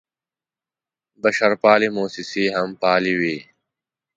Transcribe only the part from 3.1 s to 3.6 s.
وې.